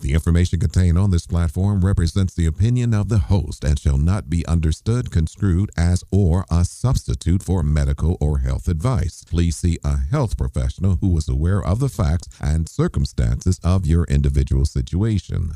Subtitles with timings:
[0.00, 4.28] The information contained on this platform represents the opinion of the host and shall not
[4.28, 9.24] be understood, construed as, or a substitute for medical or health advice.
[9.24, 14.04] Please see a health professional who is aware of the facts and circumstances of your
[14.04, 15.52] individual situation.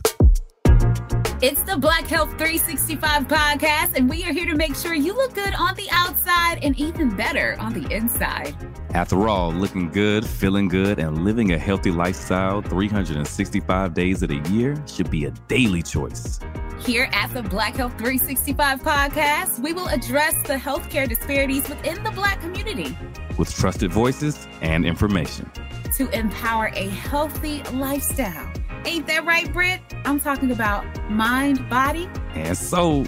[1.43, 5.33] It's the Black Health 365 podcast, and we are here to make sure you look
[5.33, 8.55] good on the outside and even better on the inside.
[8.93, 14.51] After all, looking good, feeling good, and living a healthy lifestyle 365 days of the
[14.51, 16.39] year should be a daily choice.
[16.81, 22.11] Here at the Black Health 365 podcast, we will address the healthcare disparities within the
[22.11, 22.95] Black community
[23.39, 25.51] with trusted voices and information
[25.97, 28.53] to empower a healthy lifestyle.
[28.85, 29.81] Ain't that right, Britt?
[30.05, 33.07] I'm talking about mind, body, and soul.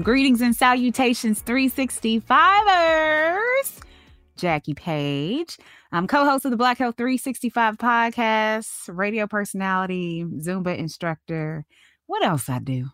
[0.00, 3.80] Greetings and salutations, 365ers.
[4.36, 5.58] Jackie Page.
[5.92, 11.66] I'm co host of the Black Health 365 podcast, radio personality, Zumba instructor.
[12.06, 12.86] What else I do?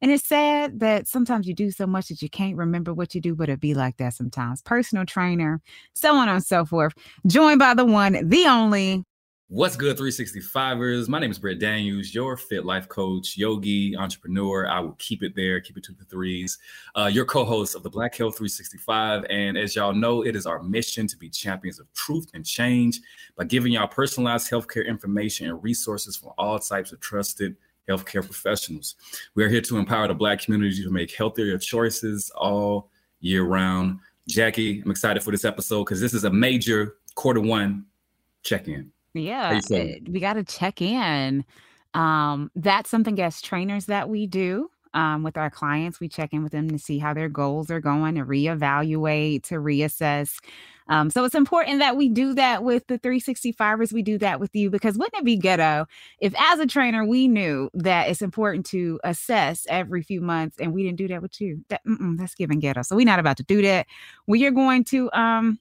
[0.00, 3.20] And it's sad that sometimes you do so much that you can't remember what you
[3.20, 4.62] do, but it be like that sometimes.
[4.62, 5.60] Personal trainer,
[5.94, 6.94] so on and so forth.
[7.26, 9.04] Joined by the one, the only.
[9.48, 11.06] What's good, 365ers?
[11.06, 14.66] My name is Britt Daniels, your fit life coach, yogi, entrepreneur.
[14.66, 16.56] I will keep it there, keep it to the threes.
[16.96, 19.26] Uh, your co host of the Black Health 365.
[19.28, 23.00] And as y'all know, it is our mission to be champions of truth and change
[23.36, 27.54] by giving y'all personalized healthcare information and resources from all types of trusted
[27.88, 28.96] healthcare professionals.
[29.34, 32.90] We are here to empower the Black community to make healthier choices all
[33.20, 33.98] year round.
[34.28, 37.84] Jackie, I'm excited for this episode because this is a major quarter one
[38.42, 38.90] check in.
[39.14, 41.44] Yeah, we got to check in.
[41.94, 46.00] Um, that's something as trainers that we do um, with our clients.
[46.00, 49.56] We check in with them to see how their goals are going, to reevaluate, to
[49.56, 50.38] reassess.
[50.88, 53.92] Um, so it's important that we do that with the 365ers.
[53.92, 55.86] We do that with you because wouldn't it be ghetto
[56.20, 60.74] if, as a trainer, we knew that it's important to assess every few months and
[60.74, 61.64] we didn't do that with you?
[61.70, 61.80] That,
[62.16, 62.82] that's giving ghetto.
[62.82, 63.86] So we're not about to do that.
[64.26, 65.58] We are going to um,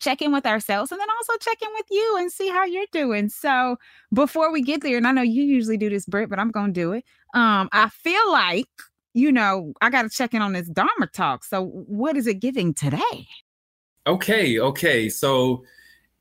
[0.00, 2.86] check in with ourselves and then also check in with you and see how you're
[2.92, 3.28] doing.
[3.28, 3.76] So
[4.12, 6.72] before we get there, and I know you usually do this, Britt, but I'm to
[6.72, 7.04] do it.
[7.34, 8.68] Um, I feel like,
[9.12, 11.44] you know, I got to check in on this Dharma talk.
[11.44, 13.28] So what is it giving today?
[14.06, 15.08] Okay, okay.
[15.08, 15.64] So,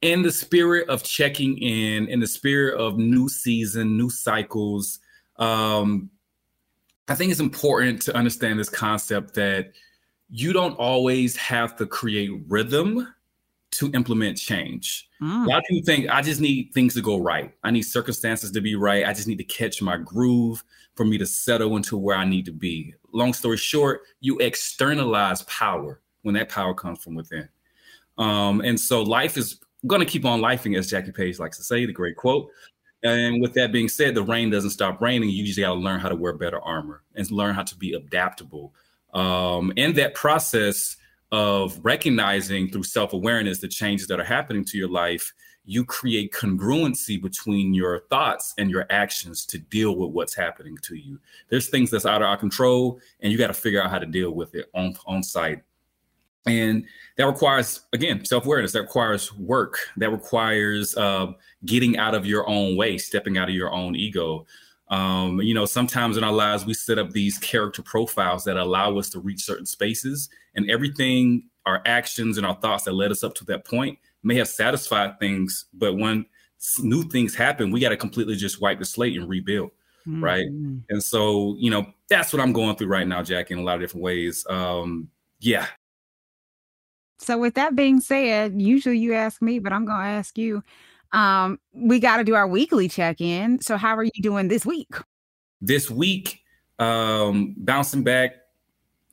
[0.01, 4.99] in the spirit of checking in, in the spirit of new season, new cycles,
[5.37, 6.09] um,
[7.07, 9.71] I think it's important to understand this concept that
[10.29, 13.07] you don't always have to create rhythm
[13.73, 15.09] to implement change.
[15.21, 15.45] Mm.
[15.45, 17.53] A lot of people think I just need things to go right.
[17.63, 19.05] I need circumstances to be right.
[19.05, 20.63] I just need to catch my groove
[20.95, 22.93] for me to settle into where I need to be.
[23.11, 27.49] Long story short, you externalize power when that power comes from within.
[28.17, 31.63] Um, and so life is going to keep on lifing, as Jackie Page likes to
[31.63, 32.49] say, the great quote.
[33.03, 35.29] And with that being said, the rain doesn't stop raining.
[35.29, 37.93] You just got to learn how to wear better armor and learn how to be
[37.93, 38.73] adaptable.
[39.13, 40.95] Um, in that process
[41.33, 45.33] of recognizing through self awareness the changes that are happening to your life,
[45.65, 50.95] you create congruency between your thoughts and your actions to deal with what's happening to
[50.95, 51.19] you.
[51.49, 54.05] There's things that's out of our control, and you got to figure out how to
[54.05, 55.63] deal with it on, on site
[56.45, 56.85] and
[57.17, 61.27] that requires again self-awareness that requires work that requires uh,
[61.65, 64.45] getting out of your own way stepping out of your own ego
[64.93, 68.97] um, you know sometimes in our lives we set up these character profiles that allow
[68.97, 73.23] us to reach certain spaces and everything our actions and our thoughts that led us
[73.23, 76.25] up to that point may have satisfied things but when
[76.79, 79.71] new things happen we got to completely just wipe the slate and rebuild
[80.07, 80.23] mm-hmm.
[80.23, 80.45] right
[80.89, 83.75] and so you know that's what i'm going through right now jack in a lot
[83.75, 85.65] of different ways um, yeah
[87.19, 90.61] so with that being said, usually you ask me, but I'm gonna ask you.
[91.13, 93.61] Um, we got to do our weekly check-in.
[93.61, 94.89] So how are you doing this week?
[95.61, 96.41] This week,
[96.79, 98.31] um, bouncing back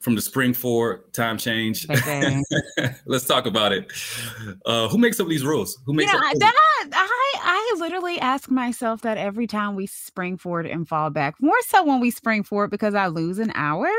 [0.01, 1.89] from the spring forward time change.
[1.89, 2.43] Okay.
[3.07, 3.93] Let's talk about it.
[4.65, 5.79] Uh, who makes up these rules?
[5.85, 6.55] Who makes yeah, up that
[6.93, 11.35] I I literally ask myself that every time we spring forward and fall back.
[11.41, 13.91] More so when we spring forward because I lose an hour.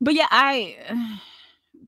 [0.00, 0.76] But yeah, I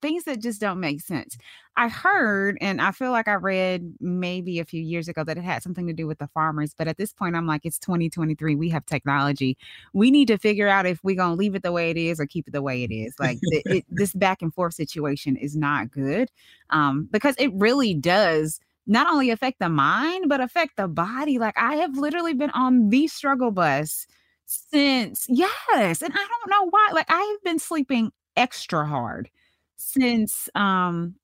[0.01, 1.37] things that just don't make sense.
[1.79, 5.45] I heard, and I feel like I read maybe a few years ago that it
[5.45, 6.75] had something to do with the farmers.
[6.77, 8.57] But at this point, I'm like, it's 2023.
[8.57, 9.57] We have technology.
[9.93, 12.19] We need to figure out if we're going to leave it the way it is
[12.19, 13.15] or keep it the way it is.
[13.21, 16.33] Like it, it, this back and forth situation is not good
[16.71, 18.59] um, because it really does
[18.89, 21.39] not only affect the mind, but affect the body.
[21.39, 24.09] Like I have literally been on the struggle bus
[24.47, 26.03] since, yes.
[26.03, 26.89] And I don't know why.
[26.93, 29.31] Like I have been sleeping extra hard
[29.77, 31.15] since um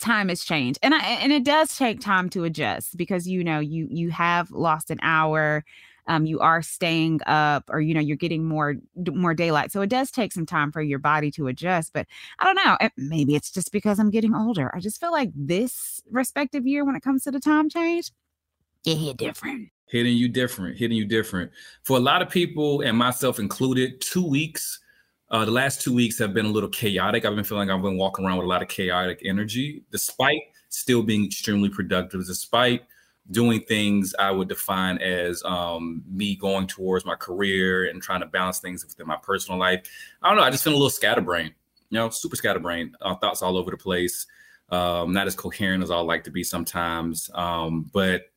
[0.00, 3.60] time has changed and I, and it does take time to adjust because you know
[3.60, 5.64] you you have lost an hour
[6.06, 8.76] um, you are staying up or you know you're getting more
[9.12, 12.06] more daylight so it does take some time for your body to adjust but
[12.38, 14.70] i don't know maybe it's just because i'm getting older.
[14.74, 18.10] I just feel like this respective year when it comes to the time change
[18.84, 19.68] it hit different.
[19.86, 21.50] Hitting you different hitting you different.
[21.82, 24.79] For a lot of people and myself included two weeks
[25.30, 27.24] uh, the last two weeks have been a little chaotic.
[27.24, 30.40] I've been feeling like I've been walking around with a lot of chaotic energy, despite
[30.70, 32.82] still being extremely productive, despite
[33.30, 38.26] doing things I would define as um, me going towards my career and trying to
[38.26, 39.82] balance things within my personal life.
[40.20, 40.42] I don't know.
[40.42, 41.54] I just feel a little scatterbrained,
[41.90, 44.26] you know, super scatterbrained, uh, thoughts all over the place.
[44.70, 47.30] Um, not as coherent as I like to be sometimes.
[47.34, 48.29] Um, but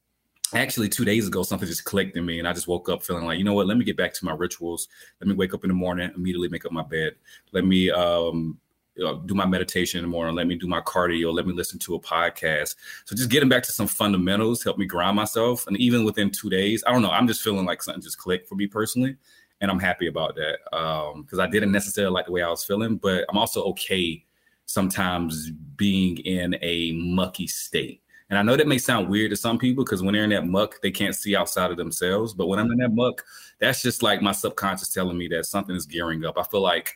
[0.53, 3.25] actually, two days ago, something just clicked in me, and I just woke up feeling
[3.25, 3.67] like, you know what?
[3.67, 4.87] Let me get back to my rituals.
[5.19, 7.15] Let me wake up in the morning, immediately make up my bed.
[7.51, 8.57] Let me um,
[9.03, 11.79] uh, do my meditation in the morning, let me do my cardio, let me listen
[11.79, 12.75] to a podcast.
[13.05, 15.65] So just getting back to some fundamentals helped me ground myself.
[15.67, 18.47] And even within two days, I don't know, I'm just feeling like something just clicked
[18.47, 19.15] for me personally.
[19.61, 22.63] And I'm happy about that because um, I didn't necessarily like the way I was
[22.63, 24.25] feeling, but I'm also okay
[24.65, 28.02] sometimes being in a mucky state.
[28.33, 30.47] And I know that may sound weird to some people because when they're in that
[30.47, 32.33] muck, they can't see outside of themselves.
[32.33, 33.23] But when I'm in that muck,
[33.59, 36.39] that's just like my subconscious telling me that something is gearing up.
[36.39, 36.95] I feel like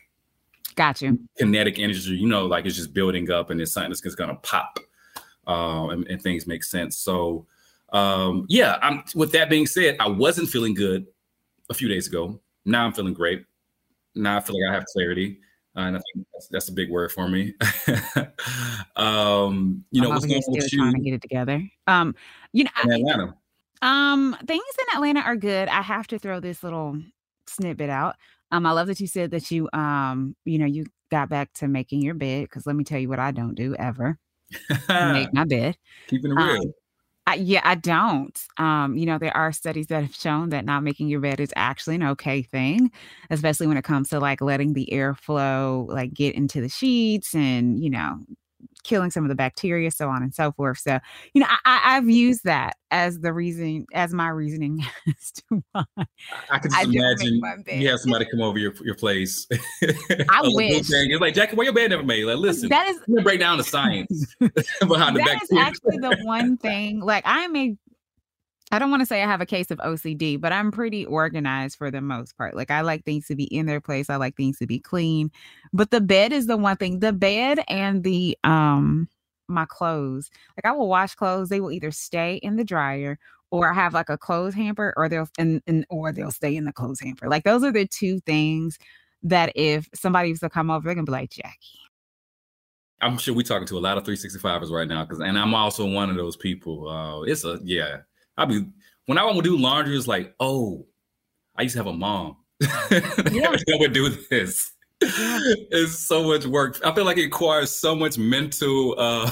[0.74, 1.16] Got you.
[1.36, 4.34] Kinetic energy, you know, like it's just building up and it's something that's just gonna
[4.34, 4.80] pop,
[5.46, 6.96] um, and, and, things make sense.
[6.98, 7.46] So,
[7.92, 8.78] um, yeah.
[8.82, 9.04] I'm.
[9.14, 11.06] With that being said, I wasn't feeling good
[11.70, 12.40] a few days ago.
[12.64, 13.44] Now I'm feeling great.
[14.16, 15.40] Now I feel like I have clarity.
[15.76, 17.54] Uh, and I think that's, that's, a big word for me.
[18.96, 20.78] um, you know, what's going on with you?
[20.78, 21.62] Trying to get it together.
[21.86, 22.14] Um,
[22.52, 23.34] you know, in Atlanta.
[23.82, 25.68] um, things in Atlanta are good.
[25.68, 27.00] I have to throw this little
[27.46, 28.16] snippet out.
[28.50, 31.68] Um, I love that you said that you um, you know, you got back to
[31.68, 34.18] making your bed because let me tell you what I don't do ever.
[34.70, 34.78] make
[35.32, 35.76] my bed.
[36.08, 36.62] Keeping it real.
[36.62, 36.72] Um,
[37.28, 38.40] I, yeah, I don't.
[38.56, 41.52] Um, you know, there are studies that have shown that not making your bed is
[41.56, 42.90] actually an okay thing,
[43.28, 47.82] especially when it comes to like letting the airflow like get into the sheets and
[47.84, 48.18] you know
[48.88, 50.78] killing some of the bacteria, so on and so forth.
[50.78, 50.98] So,
[51.34, 55.84] you know, I, have used that as the reason, as my reasoning as to why.
[56.50, 57.40] I can just I imagine
[57.80, 59.46] you have somebody come over your, your place.
[59.82, 60.90] I wish.
[60.90, 62.24] It's like, Jackie, why your bed never made?
[62.24, 65.24] Like, uh, listen, that is break down the science behind the bacteria.
[65.24, 67.00] That is actually the one thing.
[67.00, 67.76] Like, I am a
[68.70, 71.78] I don't want to say I have a case of OCD, but I'm pretty organized
[71.78, 72.54] for the most part.
[72.54, 74.10] Like I like things to be in their place.
[74.10, 75.30] I like things to be clean.
[75.72, 77.00] But the bed is the one thing.
[77.00, 79.08] The bed and the um
[79.48, 80.30] my clothes.
[80.56, 81.48] Like I will wash clothes.
[81.48, 83.18] They will either stay in the dryer
[83.50, 86.64] or I have like a clothes hamper or they'll and, and or they'll stay in
[86.64, 87.28] the clothes hamper.
[87.28, 88.78] Like those are the two things
[89.22, 91.78] that if somebody was to come over, they're gonna be like, Jackie.
[93.00, 95.86] I'm sure we're talking to a lot of 365ers right now because and I'm also
[95.86, 96.88] one of those people.
[96.88, 97.98] Uh, it's a yeah
[98.38, 98.64] I'll be
[99.06, 100.86] when I want to do laundry, it's like, oh,
[101.56, 102.36] I used to have a mom.
[102.60, 102.68] Yeah.
[102.90, 104.72] I would do this.
[105.02, 105.38] Yeah.
[105.70, 106.78] It's so much work.
[106.84, 109.30] I feel like it requires so much mental uh,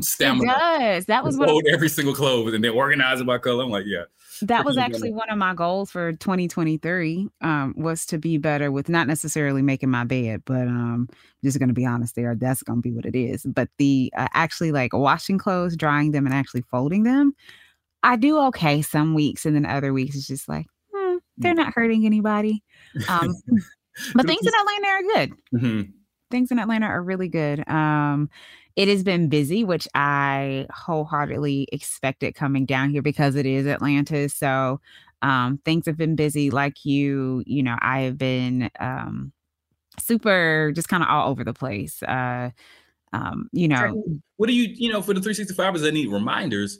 [0.00, 0.52] stamina.
[0.52, 1.06] It does.
[1.06, 3.64] That was what hold every single clothes and then organize it by color.
[3.64, 4.04] I'm like, yeah.
[4.42, 7.28] That was actually one of my goals for 2023.
[7.40, 11.08] Um, was to be better with not necessarily making my bed, but um,
[11.42, 12.34] just going to be honest there.
[12.34, 13.44] That's going to be what it is.
[13.44, 17.34] But the uh, actually like washing clothes, drying them, and actually folding them.
[18.02, 21.58] I do okay some weeks, and then other weeks it's just like hmm, they're mm.
[21.58, 22.62] not hurting anybody.
[23.08, 23.34] Um,
[24.14, 25.32] but things in Atlanta are good.
[25.54, 25.90] Mm-hmm.
[26.30, 27.66] Things in Atlanta are really good.
[27.68, 28.28] Um,
[28.76, 34.28] it has been busy, which I wholeheartedly expected coming down here because it is Atlanta.
[34.28, 34.80] So
[35.22, 36.50] um, things have been busy.
[36.50, 39.32] Like you, you know, I have been um,
[39.98, 42.02] super, just kind of all over the place.
[42.02, 42.50] Uh,
[43.12, 44.04] um, you know,
[44.36, 46.78] what do you, you know, for the 365ers that need reminders?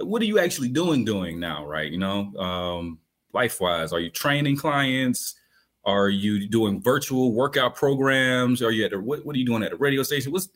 [0.00, 1.90] What are you actually doing doing now right?
[1.90, 2.98] You know um
[3.32, 5.34] life wise are you training clients?
[5.84, 8.60] Are you doing virtual workout programs?
[8.60, 10.32] Are you at the, what, what are you doing at the radio station?
[10.32, 10.48] What's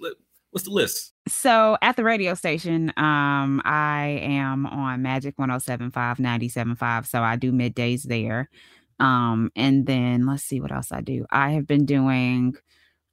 [0.51, 1.13] what's the list?
[1.29, 7.53] So at the radio station um i am on magic 1075 975 so i do
[7.53, 8.51] middays there.
[8.99, 11.27] Um and then let's see what else i do.
[11.31, 12.57] I have been doing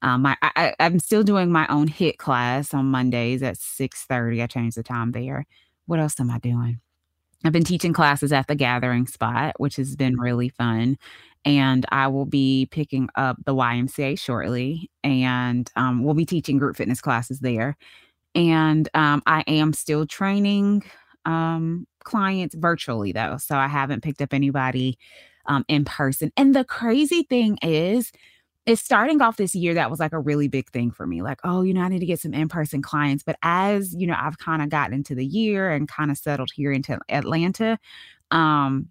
[0.04, 4.44] um, my I, I'm still doing my own HIIT class on Mondays at 6 30.
[4.44, 5.46] I changed the time there
[5.88, 6.79] what else am I doing?
[7.44, 10.98] I've been teaching classes at the gathering spot, which has been really fun.
[11.46, 16.75] And I will be picking up the YMCA shortly, and um, we'll be teaching group
[16.75, 17.77] fitness classes there.
[18.36, 20.84] And um, I am still training
[21.25, 23.38] um, clients virtually, though.
[23.38, 24.98] So I haven't picked up anybody
[25.46, 26.32] um, in person.
[26.36, 28.12] And the crazy thing is,
[28.68, 31.40] it's starting off this year that was like a really big thing for me like
[31.44, 34.38] oh you know i need to get some in-person clients but as you know i've
[34.38, 37.80] kind of gotten into the year and kind of settled here into atlanta
[38.32, 38.88] um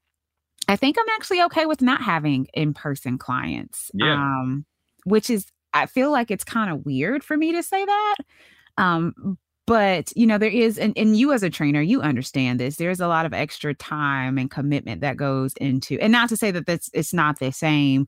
[0.69, 4.15] i think i'm actually okay with not having in-person clients Yeah.
[4.15, 4.65] um
[5.05, 8.15] which is i feel like it's kind of weird for me to say that
[8.79, 12.77] um but you know there is and, and you as a trainer you understand this
[12.77, 16.51] there's a lot of extra time and commitment that goes into and not to say
[16.51, 18.07] that that's it's not the same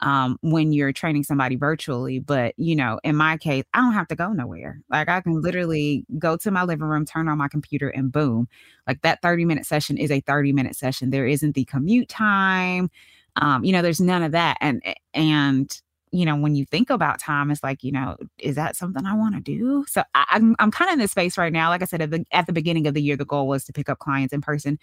[0.00, 2.18] um, when you're training somebody virtually.
[2.18, 4.80] But, you know, in my case, I don't have to go nowhere.
[4.90, 8.48] Like I can literally go to my living room, turn on my computer, and boom.
[8.86, 11.10] Like that 30 minute session is a 30 minute session.
[11.10, 12.90] There isn't the commute time.
[13.36, 14.56] Um, you know, there's none of that.
[14.60, 14.82] And,
[15.14, 19.04] and, you know, when you think about time, it's like, you know, is that something
[19.04, 19.84] I want to do?
[19.88, 21.68] So I, I'm, I'm kind of in this space right now.
[21.68, 23.72] Like I said, at the, at the beginning of the year, the goal was to
[23.72, 24.78] pick up clients in person.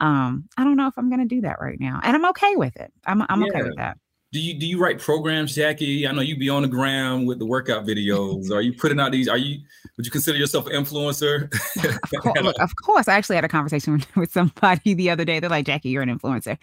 [0.00, 2.56] Um, I don't know if I'm going to do that right now, and I'm okay
[2.56, 2.92] with it.
[3.06, 3.96] I'm, I'm okay with that.
[4.34, 6.08] Do you do you write programs, Jackie?
[6.08, 8.50] I know you be on the ground with the workout videos.
[8.50, 9.28] Are you putting out these?
[9.28, 9.60] Are you
[9.96, 11.48] would you consider yourself an influencer?
[12.14, 15.38] Of course, of course, I actually had a conversation with somebody the other day.
[15.38, 16.58] They're like, "Jackie, you're an influencer."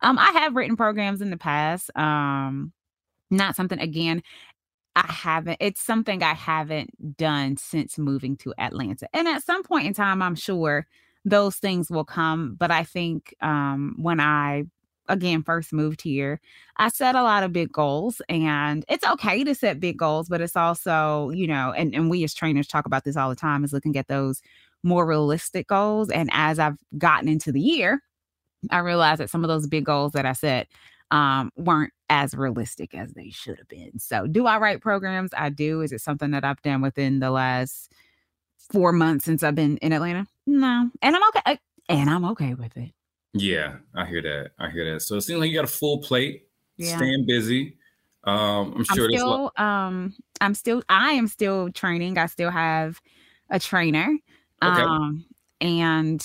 [0.00, 1.96] Um, I have written programs in the past.
[1.96, 2.72] Um,
[3.30, 4.24] not something again.
[4.96, 5.58] I haven't.
[5.60, 9.06] It's something I haven't done since moving to Atlanta.
[9.14, 10.88] And at some point in time, I'm sure
[11.24, 12.56] those things will come.
[12.58, 14.64] But I think um, when I
[15.08, 16.40] again first moved here,
[16.76, 20.40] I set a lot of big goals, and it's okay to set big goals, but
[20.40, 23.64] it's also you know, and and we as trainers talk about this all the time
[23.64, 24.42] is looking at those
[24.82, 26.10] more realistic goals.
[26.10, 28.02] And as I've gotten into the year,
[28.70, 30.68] I realized that some of those big goals that I set
[31.10, 33.98] um, weren't as realistic as they should have been.
[33.98, 35.30] So, do I write programs?
[35.36, 35.82] I do.
[35.82, 37.92] Is it something that I've done within the last
[38.72, 40.26] four months since I've been in Atlanta?
[40.46, 41.58] No, and I'm okay.
[41.88, 42.92] And I'm okay with it.
[43.34, 44.50] Yeah, I hear that.
[44.58, 45.00] I hear that.
[45.00, 46.46] So it seems like you got a full plate,
[46.76, 46.96] Yeah.
[46.96, 47.76] staying busy.
[48.24, 49.52] Um, I'm I'm sure lot.
[49.56, 52.18] still, um, I'm still, I am still training.
[52.18, 53.00] I still have
[53.50, 54.16] a trainer.
[54.62, 54.80] Okay.
[54.82, 55.24] Um,
[55.60, 56.24] and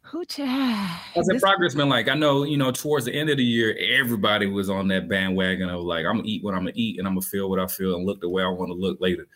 [0.00, 0.24] who?
[0.24, 2.08] Ch- How's that this- progress been like?
[2.08, 5.68] I know, you know, towards the end of the year, everybody was on that bandwagon
[5.68, 7.66] of like, I'm gonna eat what I'm gonna eat and I'm gonna feel what I
[7.66, 9.26] feel and look the way I want to look later.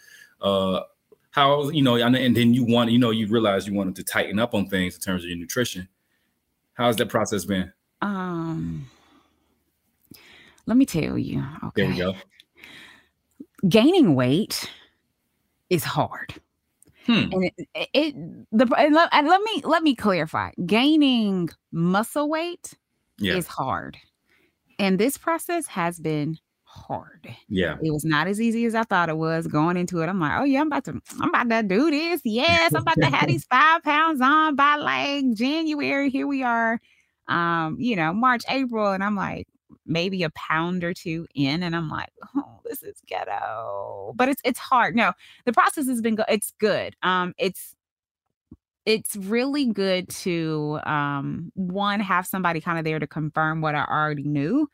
[0.40, 0.80] Uh
[1.30, 4.04] how you know, know- and then you want, you know, you realize you wanted to
[4.04, 5.86] tighten up on things in terms of your nutrition.
[6.76, 7.72] How's that process been?
[8.02, 8.86] Um,
[10.66, 11.42] let me tell you.
[11.64, 11.82] Okay.
[11.82, 12.14] There we go.
[13.68, 14.70] Gaining weight
[15.70, 16.34] is hard,
[17.06, 17.28] Hmm.
[17.32, 18.14] and it, it,
[18.52, 20.50] the and let, and let me let me clarify.
[20.66, 22.74] Gaining muscle weight
[23.18, 23.36] Yeah.
[23.36, 23.96] is hard,
[24.78, 26.38] and this process has been
[26.76, 27.28] hard.
[27.48, 27.76] Yeah.
[27.82, 30.08] It was not as easy as I thought it was going into it.
[30.08, 32.20] I'm like, oh yeah, I'm about to, I'm about to do this.
[32.24, 36.10] Yes, I'm about to have these five pounds on by like January.
[36.10, 36.80] Here we are,
[37.28, 39.48] um, you know, March, April, and I'm like
[39.84, 44.12] maybe a pound or two in, and I'm like, oh, this is ghetto.
[44.16, 44.96] But it's it's hard.
[44.96, 45.12] No,
[45.44, 46.26] the process has been good.
[46.28, 46.94] It's good.
[47.02, 47.74] Um, it's
[48.84, 53.84] it's really good to um one have somebody kind of there to confirm what I
[53.84, 54.68] already knew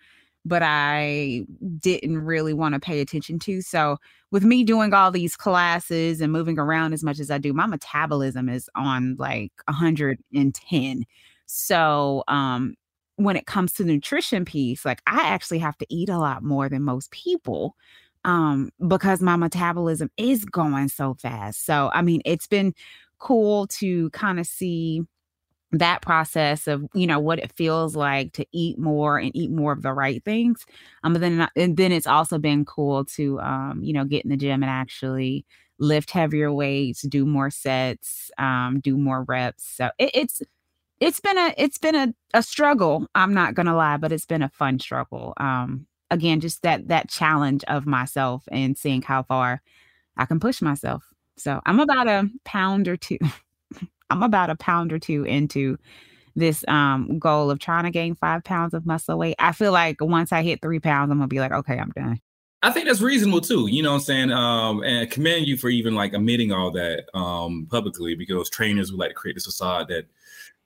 [0.45, 1.45] but I
[1.79, 3.63] didn't really want to pay attention to.
[3.63, 3.99] So,
[4.31, 7.67] with me doing all these classes and moving around as much as I do, my
[7.67, 11.05] metabolism is on like 110.
[11.47, 12.75] So, um,
[13.17, 16.69] when it comes to nutrition piece, like I actually have to eat a lot more
[16.69, 17.77] than most people
[18.25, 21.67] um, because my metabolism is going so fast.
[21.67, 22.75] So, I mean, it's been
[23.19, 25.03] cool to kind of see
[25.73, 29.73] that process of you know what it feels like to eat more and eat more
[29.73, 30.67] of the right things
[31.03, 34.31] um but then and then it's also been cool to um you know get in
[34.31, 35.47] the gym and actually
[35.79, 40.43] lift heavier weights do more sets um do more reps so it, it's
[41.01, 44.43] it's been a it's been a, a struggle i'm not gonna lie but it's been
[44.43, 49.63] a fun struggle um again just that that challenge of myself and seeing how far
[50.17, 51.05] i can push myself
[51.37, 53.19] so i'm about a pound or two
[54.13, 55.79] I'm about a pound or two into
[56.35, 59.37] this um goal of trying to gain five pounds of muscle weight.
[59.39, 62.21] I feel like once I hit three pounds, I'm gonna be like, okay, I'm done.
[62.65, 63.67] I think that's reasonable too.
[63.67, 64.31] You know what I'm saying?
[64.31, 69.01] Um, and commend you for even like admitting all that um publicly because trainers would
[69.01, 70.07] like to create this facade that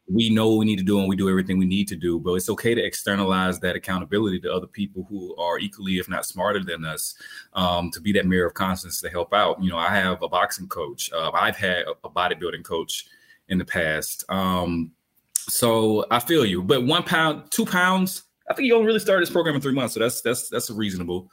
[0.09, 2.21] we know what we need to do and we do everything we need to do.
[2.21, 6.25] But it's okay to externalize that accountability to other people who are equally, if not
[6.25, 7.17] smarter than us,
[7.55, 9.61] um, to be that mirror of constance to help out.
[9.61, 11.11] You know, I have a boxing coach.
[11.13, 13.07] Uh, I've had a bodybuilding coach
[13.49, 14.25] in the past.
[14.29, 14.93] Um,
[15.35, 16.63] so I feel you.
[16.63, 18.25] But one pound, two pounds.
[18.49, 20.71] I think you only really started this program in three months, so that's that's that's
[20.71, 21.31] reasonable.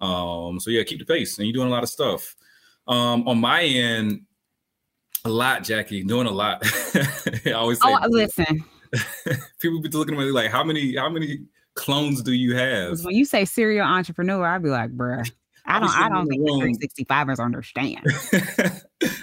[0.00, 2.34] Um, so yeah, keep the pace, and you're doing a lot of stuff.
[2.86, 4.22] Um, on my end,
[5.24, 6.62] a lot, Jackie, doing a lot.
[7.46, 8.64] I always say Oh, listen,
[9.60, 11.40] people be looking at me like, how many, how many
[11.74, 13.04] clones do you have?
[13.04, 15.30] When you say serial entrepreneur, I'd be like, bruh.
[15.64, 15.90] I don't.
[15.90, 18.00] I don't think the 365ers understand.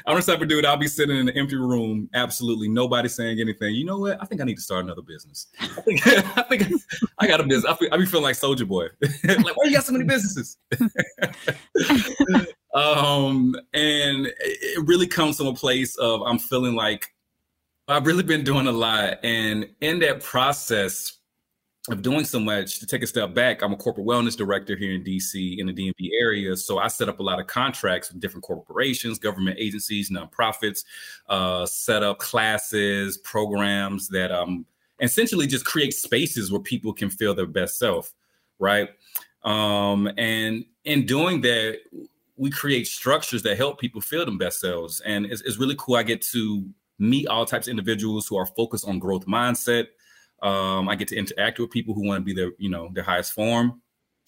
[0.10, 0.66] I'm the type of dude.
[0.66, 3.76] I'll be sitting in an empty room, absolutely nobody saying anything.
[3.76, 4.20] You know what?
[4.20, 5.46] I think I need to start another business.
[5.60, 6.64] I think I, think
[7.20, 7.72] I got a business.
[7.72, 8.88] I, feel, I be feeling like Soldier Boy.
[9.24, 10.58] like, why you got so many businesses?
[12.74, 17.14] um, and it really comes from a place of I'm feeling like
[17.88, 21.19] I've really been doing a lot, and in that process,
[21.92, 24.94] of doing so much to take a step back i'm a corporate wellness director here
[24.94, 26.56] in dc in the dmv area.
[26.56, 30.84] So i set up a lot of contracts with different corporations government agencies nonprofits
[31.28, 34.66] uh, set up classes programs that um,
[35.00, 38.14] essentially just create spaces where people can feel their best self
[38.60, 38.90] right?
[39.44, 41.80] Um, and in doing that
[42.36, 45.02] we create structures that help people feel them best selves.
[45.02, 46.66] And it's, it's really cool i get to
[47.02, 49.88] meet all types of individuals who are focused on growth mindset
[50.44, 53.04] um, I get to interact with people who want to be their, you know, their
[53.04, 53.82] highest form,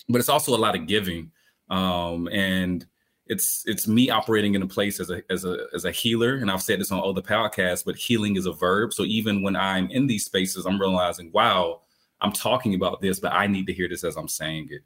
[0.09, 1.31] but it's also a lot of giving.
[1.69, 2.85] Um, and
[3.27, 6.51] it's it's me operating in a place as a as a as a healer, and
[6.51, 8.93] I've said this on other podcasts, but healing is a verb.
[8.93, 11.81] So even when I'm in these spaces, I'm realizing, wow,
[12.19, 14.81] I'm talking about this, but I need to hear this as I'm saying it.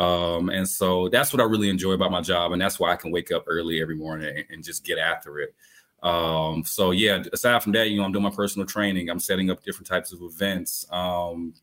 [0.00, 2.96] Um, and so that's what I really enjoy about my job, and that's why I
[2.96, 5.54] can wake up early every morning and, and just get after it.
[6.02, 9.10] Um, so yeah, aside from that, you know, I'm doing my personal training.
[9.10, 10.86] I'm setting up different types of events.
[10.90, 11.54] Um,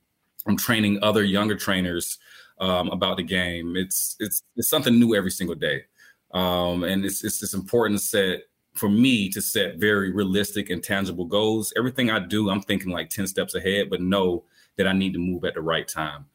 [0.47, 2.19] I'm training other younger trainers
[2.59, 3.75] um, about the game.
[3.75, 5.83] It's it's it's something new every single day,
[6.33, 8.39] um, and it's it's, it's important to set
[8.73, 11.73] for me to set very realistic and tangible goals.
[11.77, 14.43] Everything I do, I'm thinking like ten steps ahead, but know
[14.77, 16.25] that I need to move at the right time.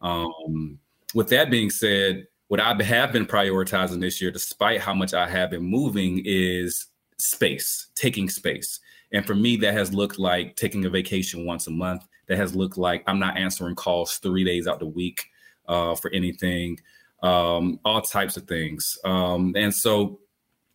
[0.00, 0.78] Um,
[1.14, 5.28] with that being said, what I have been prioritizing this year, despite how much I
[5.28, 6.86] have been moving, is
[7.18, 8.80] space, taking space.
[9.12, 12.06] And for me, that has looked like taking a vacation once a month.
[12.26, 15.30] That has looked like I'm not answering calls three days out the week
[15.66, 16.78] uh, for anything,
[17.22, 18.98] um, all types of things.
[19.04, 20.20] Um, and so,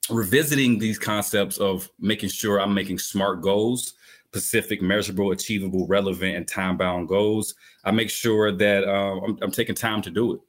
[0.09, 3.93] revisiting these concepts of making sure I'm making smart goals,
[4.27, 9.51] specific, measurable, achievable, relevant, and time bound goals, I make sure that uh, I'm, I'm,
[9.51, 10.41] taking time to do it.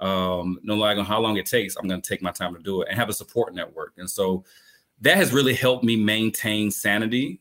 [0.00, 2.82] Um, no matter how long it takes, I'm going to take my time to do
[2.82, 3.94] it and have a support network.
[3.98, 4.44] And so,
[5.02, 7.40] that has really helped me maintain sanity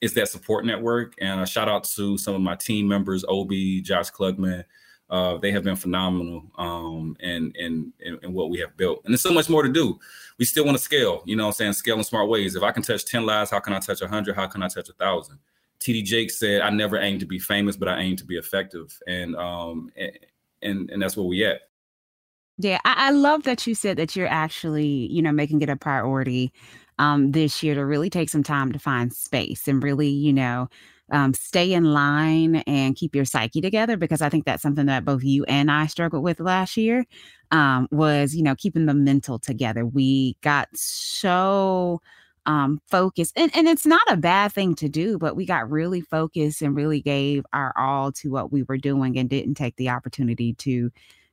[0.00, 3.80] is that support network and a shout out to some of my team members obi
[3.80, 4.64] josh klugman
[5.12, 9.02] uh, they have been phenomenal um, in, in, in, in, what we have built.
[9.04, 9.98] And there's so much more to do.
[10.38, 11.74] We still want to scale, you know I'm saying?
[11.74, 12.56] Scale in smart ways.
[12.56, 14.34] If I can touch 10 lives, how can I touch 100?
[14.34, 15.38] How can I touch a 1,000?
[15.80, 18.98] TD Jakes said, I never aim to be famous, but I aim to be effective.
[19.06, 20.18] And, um, and,
[20.62, 21.60] and, and that's where we at.
[22.56, 25.76] Yeah, I, I love that you said that you're actually, you know, making it a
[25.76, 26.54] priority
[26.98, 30.68] um, this year to really take some time to find space and really, you know,
[31.10, 35.04] um, stay in line and keep your psyche together because I think that's something that
[35.04, 37.04] both you and I struggled with last year
[37.50, 39.84] um, was, you know, keeping the mental together.
[39.84, 42.00] We got so
[42.46, 46.00] um, focused, and, and it's not a bad thing to do, but we got really
[46.00, 49.90] focused and really gave our all to what we were doing and didn't take the
[49.90, 50.90] opportunity to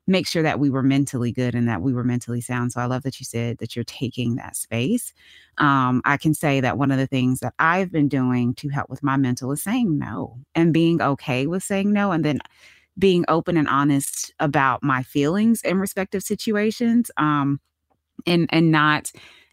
[0.09, 2.71] make sure that we were mentally good and that we were mentally sound.
[2.71, 5.13] So I love that you said that you're taking that space.
[5.59, 8.89] Um, I can say that one of the things that I've been doing to help
[8.89, 12.11] with my mental is saying no and being okay with saying no.
[12.11, 12.39] And then
[12.97, 17.11] being open and honest about my feelings in respective situations.
[17.17, 17.59] Um,
[18.25, 19.11] and and not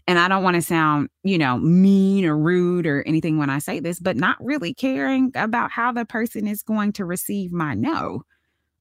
[0.08, 3.58] and I don't want to sound, you know, mean or rude or anything when I
[3.58, 7.74] say this, but not really caring about how the person is going to receive my
[7.74, 8.22] no.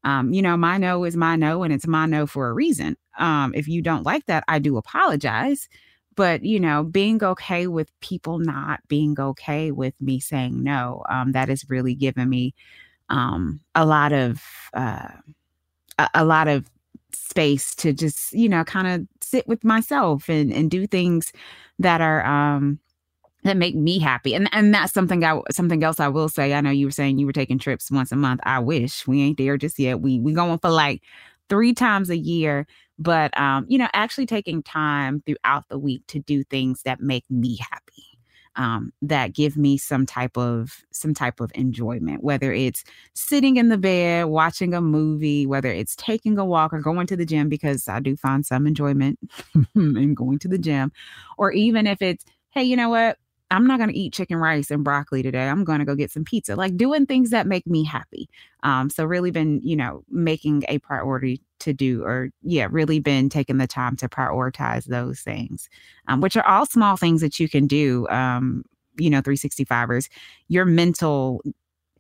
[0.06, 2.96] Um, you know, my no is my no and it's my no for a reason.
[3.20, 5.68] Um, if you don't like that, I do apologize.
[6.16, 11.34] But, you know, being okay with people not being okay with me saying no, um,
[11.34, 12.54] that has really given me
[13.10, 14.42] um, a lot of,
[14.74, 15.10] uh,
[16.00, 16.70] a, a lot of
[17.12, 21.34] space to just, you know, kind of sit with myself and, and do things
[21.80, 22.80] that are, um,
[23.46, 24.34] that make me happy.
[24.34, 26.54] And and that's something I something else I will say.
[26.54, 28.42] I know you were saying you were taking trips once a month.
[28.44, 30.02] I wish we ain't there just yet.
[30.02, 31.04] We we going for like
[31.48, 32.66] three times a year.
[32.98, 37.24] But um, you know, actually taking time throughout the week to do things that make
[37.30, 38.04] me happy.
[38.58, 43.68] Um, that give me some type of some type of enjoyment whether it's sitting in
[43.68, 47.50] the bed watching a movie whether it's taking a walk or going to the gym
[47.50, 49.20] because i do find some enjoyment
[49.76, 50.94] in going to the gym
[51.38, 53.18] or even if it's hey you know what
[53.56, 55.48] I'm not going to eat chicken rice and broccoli today.
[55.48, 56.56] I'm going to go get some pizza.
[56.56, 58.30] Like doing things that make me happy.
[58.64, 63.30] Um, so really been, you know, making a priority to do, or yeah, really been
[63.30, 65.70] taking the time to prioritize those things,
[66.08, 68.08] um, which are all small things that you can do.
[68.10, 68.64] Um,
[68.98, 70.10] you know, 365ers,
[70.48, 71.42] your mental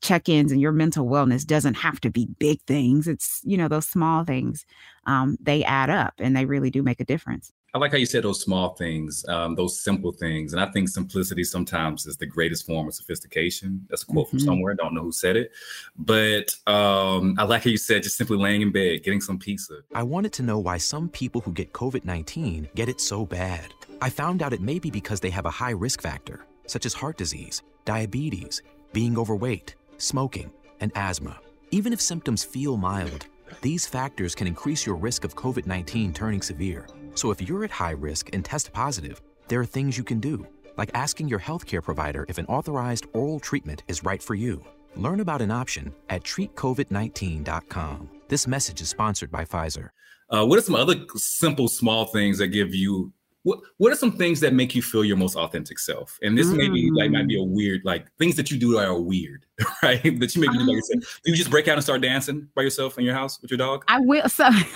[0.01, 3.87] check-ins and your mental wellness doesn't have to be big things it's you know those
[3.87, 4.65] small things
[5.07, 8.05] um, they add up and they really do make a difference I like how you
[8.05, 10.53] said those small things, um, those simple things.
[10.53, 13.85] And I think simplicity sometimes is the greatest form of sophistication.
[13.89, 14.37] That's a quote mm-hmm.
[14.37, 14.71] from somewhere.
[14.71, 15.51] I don't know who said it.
[15.97, 19.79] But um, I like how you said just simply laying in bed, getting some pizza.
[19.93, 23.73] I wanted to know why some people who get COVID 19 get it so bad.
[23.99, 26.93] I found out it may be because they have a high risk factor, such as
[26.93, 28.61] heart disease, diabetes,
[28.93, 31.37] being overweight, smoking, and asthma.
[31.71, 33.25] Even if symptoms feel mild,
[33.61, 36.87] these factors can increase your risk of COVID 19 turning severe.
[37.15, 40.45] So if you're at high risk and test positive, there are things you can do,
[40.77, 44.63] like asking your healthcare provider if an authorized oral treatment is right for you.
[44.95, 48.09] Learn about an option at treatcovid19.com.
[48.27, 49.89] This message is sponsored by Pfizer.
[50.29, 54.11] Uh, what are some other simple, small things that give you what what are some
[54.11, 56.17] things that make you feel your most authentic self?
[56.23, 56.57] And this mm.
[56.57, 59.45] maybe like might be a weird like things that you do that are weird,
[59.83, 60.01] right?
[60.19, 61.21] that you maybe do by um, yourself.
[61.23, 63.57] Do you just break out and start dancing by yourself in your house with your
[63.57, 63.85] dog?
[63.87, 64.27] I will.
[64.27, 64.47] So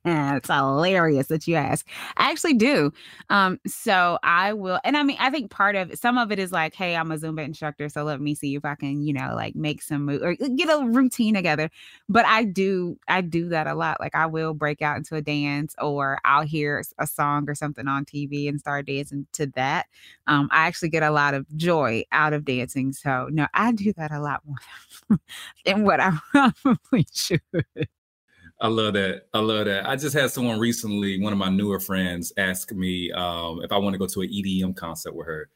[0.00, 1.88] it's hilarious that you ask.
[2.16, 2.92] I actually do.
[3.28, 6.52] Um, so I will, and I mean, I think part of some of it is
[6.52, 9.32] like, hey, I'm a Zumba instructor, so let me see if I can, you know,
[9.34, 11.68] like make some move or get a routine together.
[12.08, 13.98] But I do, I do that a lot.
[13.98, 17.88] Like I will break out into a dance, or I'll hear a song or something
[17.88, 19.86] on TV and start dancing to that.
[20.28, 22.92] Um, I actually get a lot of joy out of dancing.
[23.02, 25.18] So no, I do that a lot more
[25.64, 27.40] than what I probably should.
[28.60, 29.22] I love that.
[29.32, 29.88] I love that.
[29.88, 33.78] I just had someone recently, one of my newer friends, ask me um, if I
[33.78, 35.48] want to go to an EDM concert with her.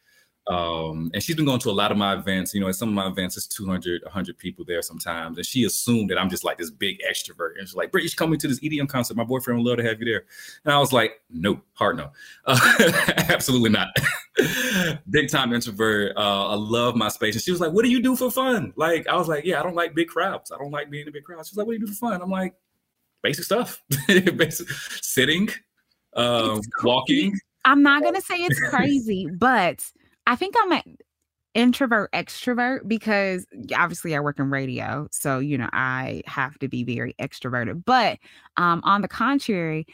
[0.47, 2.55] Um, and she's been going to a lot of my events.
[2.55, 5.37] You know, at some of my events, it's 200, 100 people there sometimes.
[5.37, 7.59] And she assumed that I'm just like this big extrovert.
[7.59, 9.17] And she's like, Britt, you should come to this EDM concert.
[9.17, 10.25] My boyfriend would love to have you there.
[10.65, 12.11] And I was like, no, hard no.
[12.47, 12.59] Uh,
[13.29, 13.89] absolutely not.
[15.11, 16.17] big time introvert.
[16.17, 17.35] Uh, I love my space.
[17.35, 18.73] And she was like, what do you do for fun?
[18.77, 20.51] Like, I was like, yeah, I don't like big crowds.
[20.51, 21.47] I don't like being in a big crowd.
[21.47, 22.23] She's like, what do you do for fun?
[22.23, 22.55] I'm like,
[23.23, 24.69] basic stuff, basic,
[25.01, 25.49] sitting,
[26.15, 27.39] uh, walking.
[27.65, 29.85] I'm not going to say it's crazy, but
[30.27, 30.97] I think I'm an
[31.55, 35.09] introvert extrovert because obviously I work in radio.
[35.13, 37.85] So, you know, I have to be very extroverted.
[37.85, 38.19] But
[38.57, 39.87] um, on the contrary,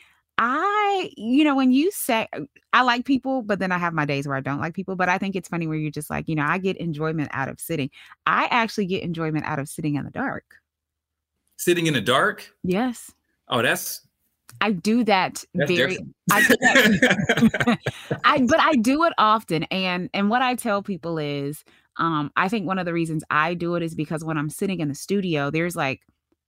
[0.42, 2.26] I, you know, when you say
[2.72, 4.96] I like people, but then I have my days where I don't like people.
[4.96, 7.50] But I think it's funny where you're just like, you know, I get enjoyment out
[7.50, 7.90] of sitting.
[8.24, 10.44] I actually get enjoyment out of sitting in the dark.
[11.58, 12.50] Sitting in the dark?
[12.64, 13.12] Yes.
[13.48, 14.00] Oh, that's
[14.62, 15.98] I do that That's very
[16.32, 17.78] I, do that,
[18.24, 21.64] I but I do it often and and what I tell people is
[21.98, 24.80] um I think one of the reasons I do it is because when I'm sitting
[24.80, 26.00] in the studio there's like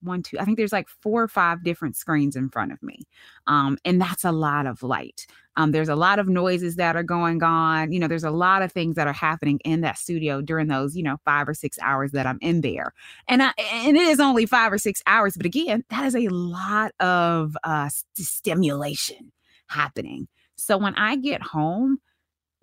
[0.03, 2.99] one, two, I think there's like four or five different screens in front of me.
[3.47, 5.25] Um, and that's a lot of light.
[5.55, 7.91] Um, there's a lot of noises that are going on.
[7.91, 10.95] You know, there's a lot of things that are happening in that studio during those,
[10.95, 12.93] you know, five or six hours that I'm in there.
[13.27, 16.27] And I, and it is only five or six hours, but again, that is a
[16.29, 19.31] lot of uh, st- stimulation
[19.67, 20.27] happening.
[20.55, 21.99] So when I get home,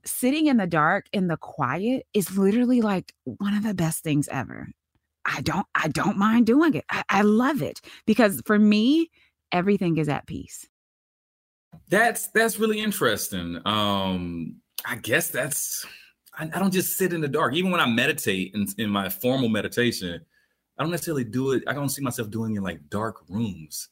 [0.05, 4.29] sitting in the dark in the quiet is literally like one of the best things
[4.29, 4.69] ever.
[5.25, 6.85] I don't I don't mind doing it.
[6.91, 9.11] I, I love it because for me,
[9.53, 10.67] everything is at peace.
[11.89, 13.61] That's that's really interesting.
[13.65, 15.87] Um, I guess that's
[16.39, 17.55] I, I, don't just sit in the dark.
[17.55, 20.21] Even when I meditate in, in my formal meditation,
[20.79, 21.65] I don't necessarily do it.
[21.67, 23.89] I don't see myself doing it in like dark rooms.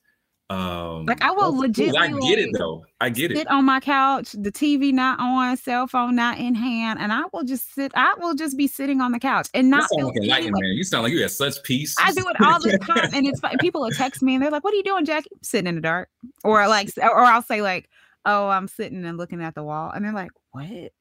[0.50, 1.94] Um, like I will legit.
[1.94, 2.86] I get it though.
[3.02, 3.36] I get sit it.
[3.38, 7.24] Sit on my couch, the TV not on, cell phone not in hand, and I
[7.32, 7.92] will just sit.
[7.94, 9.82] I will just be sitting on the couch and not.
[9.90, 10.72] You sound like enlightened man.
[10.72, 11.94] You sound like you have such peace.
[11.98, 14.64] I do it all the time, and it's people will text me and they're like,
[14.64, 16.08] "What are you doing, Jackie?" I'm sitting in the dark,
[16.44, 17.90] or like, or I'll say like,
[18.24, 20.92] "Oh, I'm sitting and looking at the wall," and they're like, "What?"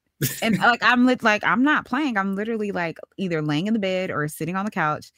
[0.42, 2.18] and like I'm lit, like I'm not playing.
[2.18, 5.10] I'm literally like either laying in the bed or sitting on the couch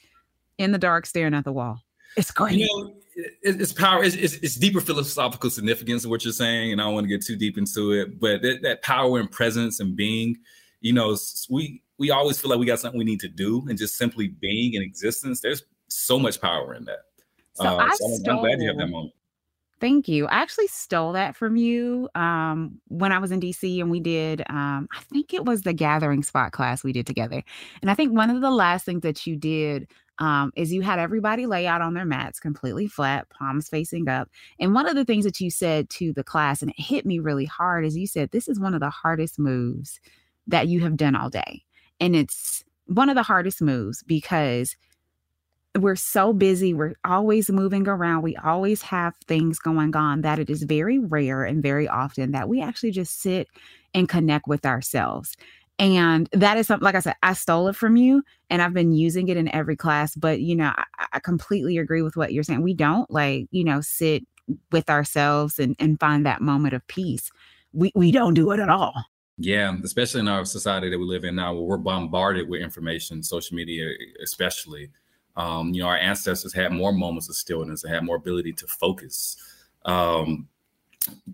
[0.57, 1.81] in the dark, staring at the wall.
[2.17, 2.55] It's great.
[2.55, 2.93] You know,
[3.41, 4.03] it's power.
[4.03, 7.09] It's, it's, it's, deeper philosophical significance of what you're saying, and I don't want to
[7.09, 8.19] get too deep into it.
[8.19, 10.37] But that, that power and presence and being,
[10.81, 11.17] you know,
[11.49, 14.27] we we always feel like we got something we need to do, and just simply
[14.27, 15.41] being in existence.
[15.41, 16.99] There's so much power in that.
[17.53, 19.13] So, uh, I so stole, I'm glad you have that moment.
[19.81, 20.27] Thank you.
[20.27, 24.41] I actually stole that from you um, when I was in DC and we did,
[24.47, 27.43] um, I think it was the gathering spot class we did together.
[27.81, 29.87] And I think one of the last things that you did
[30.19, 34.29] um, is you had everybody lay out on their mats completely flat, palms facing up.
[34.59, 37.19] And one of the things that you said to the class, and it hit me
[37.19, 39.99] really hard, is you said, This is one of the hardest moves
[40.47, 41.63] that you have done all day.
[41.99, 44.75] And it's one of the hardest moves because
[45.79, 50.49] we're so busy, we're always moving around, we always have things going on that it
[50.49, 53.47] is very rare and very often that we actually just sit
[53.93, 55.35] and connect with ourselves.
[55.81, 58.91] And that is something, like I said, I stole it from you and I've been
[58.91, 60.15] using it in every class.
[60.15, 62.61] But, you know, I, I completely agree with what you're saying.
[62.61, 64.23] We don't like, you know, sit
[64.71, 67.31] with ourselves and, and find that moment of peace.
[67.73, 68.93] We, we don't do it at all.
[69.39, 73.23] Yeah, especially in our society that we live in now, where we're bombarded with information,
[73.23, 73.89] social media,
[74.21, 74.91] especially.
[75.35, 78.67] Um, you know, our ancestors had more moments of stillness and had more ability to
[78.67, 79.35] focus.
[79.85, 80.47] Um,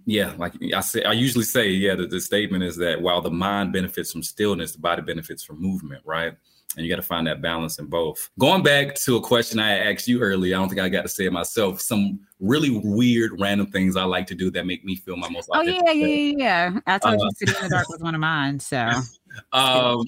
[0.06, 3.32] yeah, like I say, I usually say, yeah, the, the statement is that while the
[3.32, 6.34] mind benefits from stillness, the body benefits from movement, right?
[6.76, 8.30] And you got to find that balance in both.
[8.38, 11.10] Going back to a question I asked you earlier, I don't think I got to
[11.10, 11.82] say it myself.
[11.82, 15.50] Some really weird, random things I like to do that make me feel my most.
[15.54, 16.80] Oh yeah, yeah, yeah, yeah.
[16.86, 18.60] I told uh, you, "Sitting in the Dark" was one of mine.
[18.60, 18.78] So,
[19.54, 20.06] um,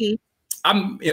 [0.64, 1.00] I'm.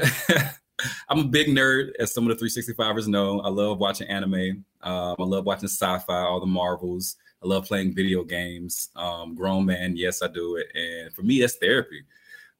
[1.09, 3.41] I'm a big nerd, as some of the 365ers know.
[3.41, 4.63] I love watching anime.
[4.83, 7.17] Um, I love watching sci-fi, all the Marvels.
[7.47, 8.89] I love playing video games.
[8.97, 12.03] Um, grown man, yes, I do it, and for me, that's therapy.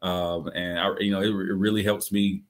[0.01, 2.43] Um, and I, you know, it, it, really helps me.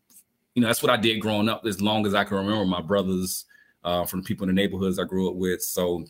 [0.54, 1.64] You know, that's what I did growing up.
[1.64, 3.46] As long as I can remember, my brothers,
[3.84, 5.62] uh, from people in the neighborhoods I grew up with.
[5.62, 6.04] So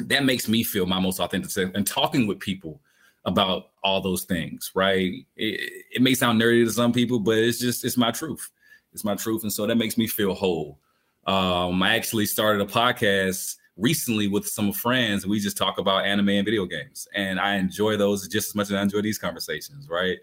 [0.00, 1.74] that makes me feel my most authentic.
[1.74, 2.80] And talking with people
[3.24, 5.24] about all those things, right?
[5.36, 8.50] It, it may sound nerdy to some people, but it's just it's my truth.
[8.92, 10.78] It's my truth, and so that makes me feel whole.
[11.26, 15.26] Um, I actually started a podcast recently with some friends.
[15.26, 18.66] We just talk about anime and video games, and I enjoy those just as much
[18.66, 19.88] as I enjoy these conversations.
[19.88, 20.18] Right.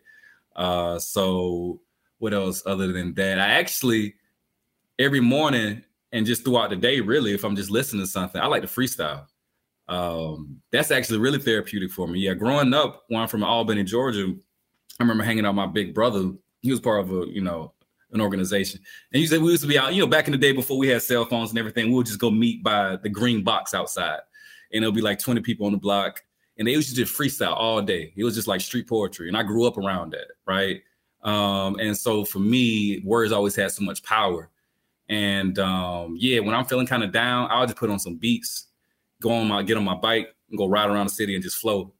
[0.56, 1.82] Uh, so
[2.20, 3.40] what else other than that?
[3.40, 4.16] I actually
[5.00, 8.48] every morning and just throughout the day, really, if I'm just listening to something, I
[8.48, 9.26] like to freestyle.
[9.88, 12.20] Um, that's actually really therapeutic for me.
[12.20, 14.34] Yeah, growing up, when I'm from Albany, Georgia,
[15.00, 16.32] I remember hanging out with my big brother.
[16.62, 17.74] He was part of a, you know,
[18.14, 18.80] an organization.
[19.14, 20.78] And you said we used to be out, you know, back in the day before
[20.78, 23.74] we had cell phones and everything, we would just go meet by the green box
[23.74, 24.20] outside.
[24.74, 26.22] And it'll be like 20 people on the block.
[26.58, 28.14] And they used to just freestyle all day.
[28.16, 29.28] It was just like street poetry.
[29.28, 30.82] And I grew up around that, right?
[31.24, 34.50] Um, and so for me, words always had so much power.
[35.10, 38.68] And um, yeah, when I'm feeling kind of down, I'll just put on some beats,
[39.22, 41.58] go on my get on my bike and go ride around the city and just
[41.58, 41.94] flow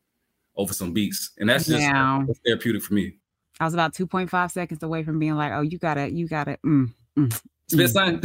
[0.56, 1.32] over some beats.
[1.38, 2.24] And that's just yeah.
[2.46, 3.16] therapeutic for me.
[3.62, 6.92] I was about 2.5 seconds away from being like, oh, you gotta, you gotta, mm,
[7.16, 7.94] mm, Spit mm.
[7.94, 8.20] sign?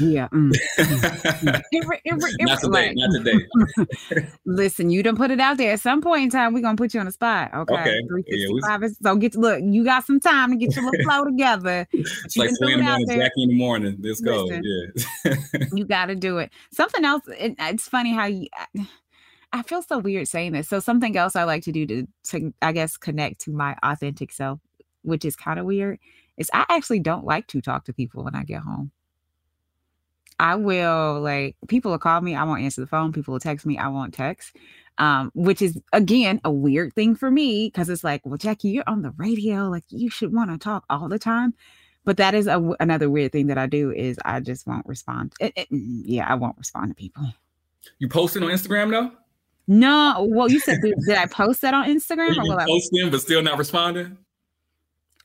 [0.00, 0.28] yeah.
[0.28, 2.38] Mm, mm, mm.
[2.46, 2.94] not today.
[2.96, 4.28] Not today.
[4.46, 5.74] Listen, you don't put it out there.
[5.74, 7.50] At some point in time, we're gonna put you on the spot.
[7.54, 7.74] Okay.
[7.74, 8.00] okay.
[8.26, 8.88] Yeah, we...
[9.02, 9.60] So get to look.
[9.62, 11.86] You got some time to get your little flow together.
[11.92, 13.96] It's like three in the morning, Jackie in the morning.
[14.00, 14.90] Let's Listen, go.
[15.24, 15.64] Yeah.
[15.74, 16.50] you got to do it.
[16.72, 17.22] Something else.
[17.28, 18.48] It, it's funny how you.
[19.52, 20.68] I feel so weird saying this.
[20.68, 24.32] So something else I like to do to, to I guess connect to my authentic
[24.32, 24.60] self,
[25.02, 25.98] which is kind of weird,
[26.36, 28.90] is I actually don't like to talk to people when I get home.
[30.40, 33.12] I will like people will call me, I won't answer the phone.
[33.12, 34.54] People will text me, I won't text.
[34.98, 38.84] Um, which is again a weird thing for me because it's like, well, Jackie, you're
[38.86, 41.54] on the radio, like you should want to talk all the time.
[42.04, 45.34] But that is a, another weird thing that I do is I just won't respond.
[45.40, 47.24] It, it, mm, yeah, I won't respond to people.
[47.98, 49.12] You posting on Instagram though?
[49.70, 52.34] No, well, you said did, did I post that on Instagram?
[52.34, 54.16] You or posting but still not responding?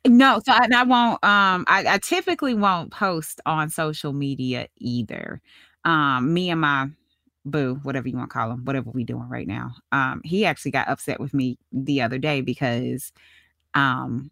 [0.06, 1.24] No, so I, I won't.
[1.24, 5.42] Um, I, I, typically won't post on social media either.
[5.86, 6.90] Um, me and my
[7.46, 9.76] boo, whatever you want to call him, whatever we doing right now.
[9.94, 13.14] Um, he actually got upset with me the other day because,
[13.76, 14.30] um,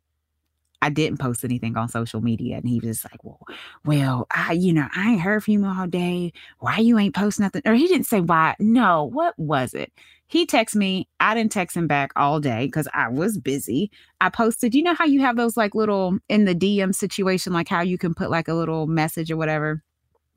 [0.81, 2.57] I didn't post anything on social media.
[2.57, 3.39] And he was just like, well,
[3.85, 6.33] well, I, you know, I ain't heard from you all day.
[6.59, 7.61] Why you ain't post nothing?
[7.65, 8.55] Or he didn't say why.
[8.59, 9.91] No, what was it?
[10.27, 11.07] He texted me.
[11.19, 13.91] I didn't text him back all day because I was busy.
[14.21, 17.67] I posted, you know how you have those like little in the DM situation, like
[17.67, 19.83] how you can put like a little message or whatever.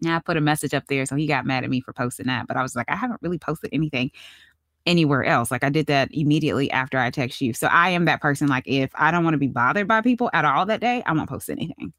[0.05, 1.07] I put a message up there.
[1.07, 2.47] So he got mad at me for posting that.
[2.47, 4.11] But I was like, I haven't really posted anything
[4.87, 5.51] anywhere else.
[5.51, 7.53] Like I did that immediately after I text you.
[7.53, 8.49] So I am that person.
[8.49, 11.13] Like if I don't want to be bothered by people at all that day, I
[11.13, 11.93] won't post anything.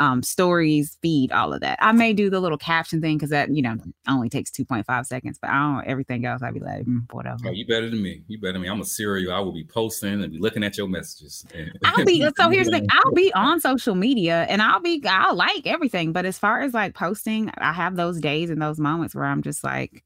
[0.00, 1.76] Um, stories, feed, all of that.
[1.82, 4.86] I may do the little caption thing because that you know only takes two point
[4.86, 5.40] five seconds.
[5.42, 6.40] But I don't everything else.
[6.40, 7.38] I'd be like mm, whatever.
[7.46, 8.22] Oh, you better than me.
[8.28, 8.68] You better than me.
[8.68, 9.32] I'm a serial.
[9.32, 11.44] I will be posting and be looking at your messages.
[11.84, 12.86] I'll be so here's the thing.
[12.92, 16.12] I'll be on social media and I'll be I'll like everything.
[16.12, 19.42] But as far as like posting, I have those days and those moments where I'm
[19.42, 20.04] just like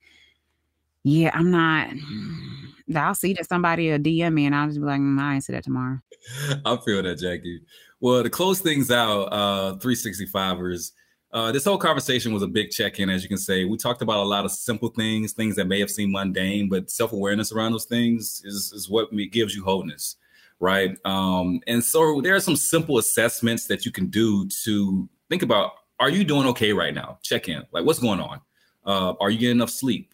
[1.05, 1.89] yeah, I'm not.
[2.97, 5.45] I'll see that somebody a DM me and I'll just be like, mm, I ain't
[5.45, 5.99] see that tomorrow.
[6.65, 7.63] I feel that, Jackie.
[8.01, 10.93] Well, to close things out, uh, 365ers,
[11.33, 13.65] uh, this whole conversation was a big check-in, as you can say.
[13.65, 16.91] We talked about a lot of simple things, things that may have seemed mundane, but
[16.91, 20.17] self-awareness around those things is, is what gives you wholeness,
[20.61, 20.99] right?
[21.07, 25.73] Um, and so there are some simple assessments that you can do to think about:
[26.01, 27.19] Are you doing okay right now?
[27.23, 28.41] Check in, like what's going on?
[28.85, 30.12] Uh, are you getting enough sleep?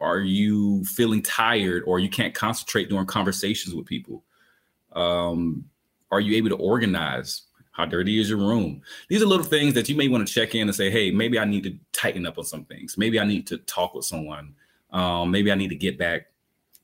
[0.00, 4.22] Are you feeling tired or you can't concentrate during conversations with people
[4.92, 5.64] um,
[6.10, 7.42] Are you able to organize?
[7.72, 8.82] How dirty is your room?
[9.08, 11.38] These are little things that you may want to check in and say, hey, maybe
[11.38, 12.98] I need to tighten up on some things.
[12.98, 14.54] Maybe I need to talk with someone.
[14.90, 16.26] Um, maybe I need to get back,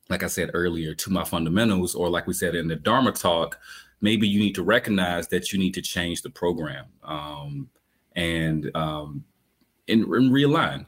[0.08, 3.58] like I said earlier, to my fundamentals, or like we said in the Dharma talk,
[4.00, 7.68] maybe you need to recognize that you need to change the program um,
[8.14, 9.24] and, um,
[9.88, 10.86] and, and realign.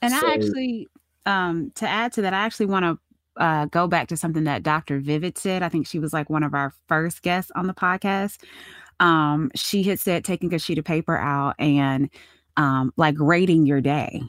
[0.00, 0.88] And so, I actually,
[1.26, 4.62] um, to add to that, I actually want to uh, go back to something that
[4.62, 5.00] Dr.
[5.00, 5.62] Vivid said.
[5.62, 8.38] I think she was like one of our first guests on the podcast
[9.02, 12.08] um, she had said taking a sheet of paper out and
[12.56, 14.22] um, like rating your day.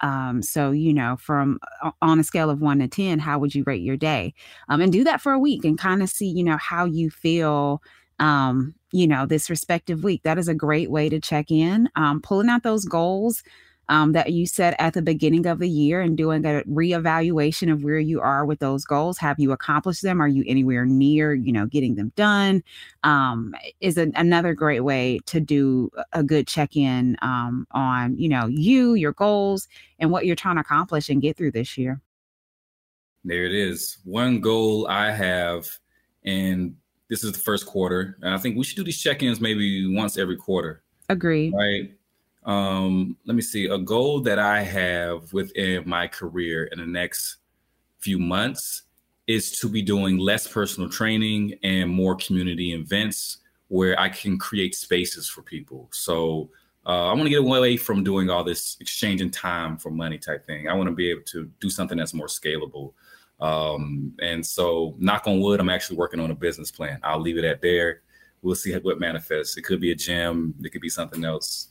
[0.00, 3.54] Um, so, you know, from uh, on a scale of one to 10, how would
[3.54, 4.34] you rate your day?
[4.68, 7.10] Um, and do that for a week and kind of see, you know, how you
[7.10, 7.82] feel,
[8.18, 10.22] um, you know, this respective week.
[10.22, 11.88] That is a great way to check in.
[11.94, 13.42] Um, pulling out those goals
[13.88, 17.84] um, that you set at the beginning of the year and doing a reevaluation of
[17.84, 19.18] where you are with those goals.
[19.18, 20.20] Have you accomplished them?
[20.20, 22.62] Are you anywhere near, you know, getting them done?
[23.04, 28.28] Um, is a, another great way to do a good check in um, on, you
[28.28, 29.68] know, you, your goals,
[29.98, 32.00] and what you're trying to accomplish and get through this year.
[33.24, 33.98] There it is.
[34.04, 35.68] One goal I have,
[36.24, 36.76] and
[37.08, 39.92] this is the first quarter, and I think we should do these check ins maybe
[39.94, 40.82] once every quarter.
[41.08, 41.52] Agree.
[41.54, 41.95] Right
[42.46, 47.38] um, let me see, a goal that I have within my career in the next
[47.98, 48.82] few months
[49.26, 54.76] is to be doing less personal training and more community events where I can create
[54.76, 55.88] spaces for people.
[55.92, 56.50] So
[56.86, 60.46] uh, I want to get away from doing all this exchanging time for money type
[60.46, 60.68] thing.
[60.68, 62.92] I want to be able to do something that's more scalable.
[63.40, 67.00] Um, and so, knock on wood, I'm actually working on a business plan.
[67.02, 68.02] I'll leave it at there.
[68.40, 69.56] We'll see what manifests.
[69.56, 71.68] It could be a gym, it could be something else.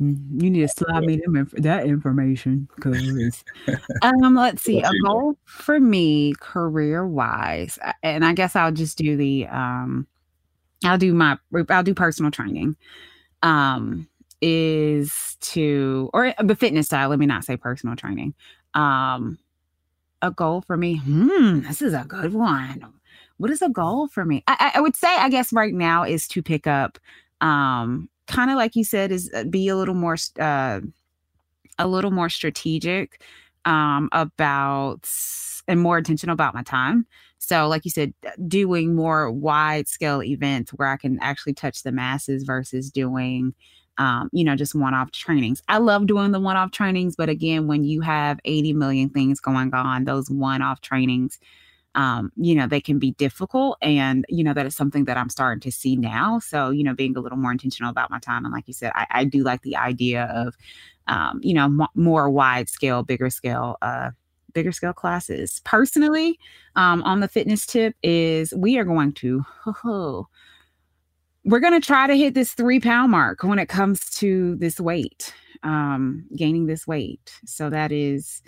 [0.00, 3.44] Mm, you need to slide me them inf- that information because
[4.02, 9.16] um let's see a goal for me career wise and I guess I'll just do
[9.16, 10.06] the um
[10.84, 12.76] I'll do my I'll do personal training
[13.42, 14.08] um
[14.40, 18.34] is to or the fitness style let me not say personal training
[18.72, 19.38] um
[20.22, 22.84] a goal for me hmm this is a good one.
[23.36, 24.44] What is a goal for me?
[24.46, 26.98] I, I would say I guess right now is to pick up
[27.40, 30.80] um kind of like you said is uh, be a little more uh,
[31.78, 33.22] a little more strategic
[33.64, 35.08] um, about
[35.68, 37.06] and more intentional about my time.
[37.38, 38.12] So, like you said,
[38.46, 43.54] doing more wide scale events where I can actually touch the masses versus doing,
[43.98, 45.62] um, you know, just one off trainings.
[45.68, 49.40] I love doing the one off trainings, but again, when you have 80 million things
[49.40, 51.38] going on, those one off trainings
[51.94, 53.76] um, you know, they can be difficult.
[53.82, 56.38] And, you know, that is something that I'm starting to see now.
[56.38, 58.44] So, you know, being a little more intentional about my time.
[58.44, 60.56] And like you said, I, I do like the idea of,
[61.08, 64.10] um, you know, m- more wide scale, bigger scale, uh,
[64.52, 65.60] bigger scale classes.
[65.64, 66.38] Personally,
[66.76, 69.44] um, on the fitness tip is we are going to,
[69.84, 70.28] oh,
[71.44, 74.78] we're going to try to hit this three pound mark when it comes to this
[74.78, 77.32] weight, um, gaining this weight.
[77.46, 78.42] So that is,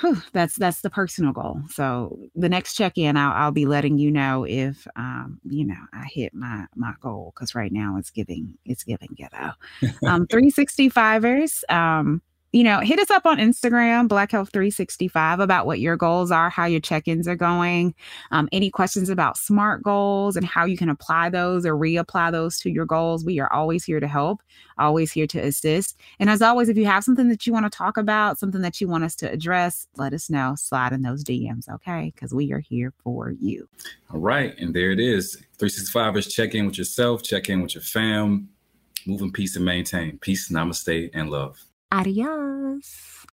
[0.00, 1.60] whew, that's that's the personal goal.
[1.70, 5.80] So the next check in, I'll, I'll be letting you know if um, you know
[5.92, 9.52] I hit my my goal because right now it's giving it's giving ghetto.
[10.06, 11.70] Um, 365ers.
[11.70, 16.30] Um, you know, hit us up on Instagram, Black Health 365, about what your goals
[16.30, 17.94] are, how your check ins are going,
[18.30, 22.58] um, any questions about SMART goals and how you can apply those or reapply those
[22.60, 23.24] to your goals.
[23.24, 24.40] We are always here to help,
[24.78, 25.98] always here to assist.
[26.18, 28.80] And as always, if you have something that you want to talk about, something that
[28.80, 30.54] you want us to address, let us know.
[30.56, 32.12] Slide in those DMs, okay?
[32.14, 33.68] Because we are here for you.
[34.10, 34.56] All right.
[34.58, 38.48] And there it is 365 is check in with yourself, check in with your fam,
[39.06, 40.18] move in peace and maintain.
[40.18, 41.62] Peace, namaste, and love.
[41.90, 43.24] Adios.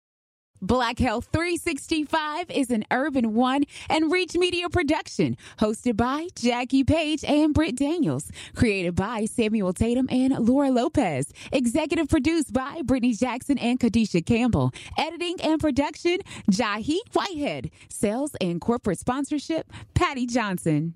[0.63, 7.25] Black Health 365 is an Urban One and Reach Media production, hosted by Jackie Page
[7.25, 13.59] and Britt Daniels, created by Samuel Tatum and Laura Lopez, executive produced by Brittany Jackson
[13.59, 16.19] and Kadisha Campbell, editing and production,
[16.51, 20.95] Jahi Whitehead, sales and corporate sponsorship, Patty Johnson.